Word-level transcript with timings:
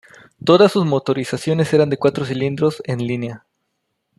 Todas 0.43 0.71
sus 0.71 0.83
motorizaciones 0.83 1.71
eran 1.75 1.91
de 1.91 1.97
cuatro 1.97 2.25
cilindros 2.25 2.81
en 2.87 3.05
línea. 3.05 3.45